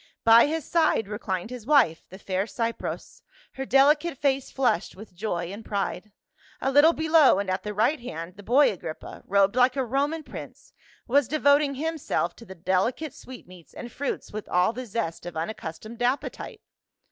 By 0.23 0.47
his 0.47 0.65
side 0.65 1.07
reclined 1.07 1.51
his 1.51 1.67
wife, 1.67 2.07
the 2.09 2.17
fair 2.17 2.45
Cypros, 2.47 3.21
her 3.51 3.67
delicate 3.67 4.17
face 4.17 4.49
flushed 4.49 4.95
with 4.95 5.13
joy 5.13 5.51
and 5.53 5.63
pride; 5.63 6.11
a 6.59 6.71
little 6.71 6.93
below 6.93 7.37
and 7.37 7.51
at 7.51 7.61
the 7.61 7.71
right 7.71 7.99
hand 7.99 8.35
the 8.35 8.41
boy 8.41 8.71
Agrippa, 8.73 9.21
robed 9.27 9.55
like 9.55 9.75
a 9.75 9.85
Roman 9.85 10.23
prince, 10.23 10.73
was 11.07 11.27
devoting 11.27 11.75
himself 11.75 12.35
to 12.37 12.45
the 12.45 12.55
deli 12.55 12.93
cate 12.93 13.13
sweetmeats 13.13 13.75
and 13.75 13.91
fruits 13.91 14.31
with 14.33 14.49
all 14.49 14.73
the 14.73 14.87
zest 14.87 15.27
of 15.27 15.35
unac 15.35 15.57
customed 15.57 16.01
appetite. 16.01 16.61